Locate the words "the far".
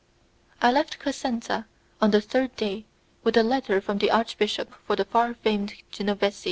4.95-5.35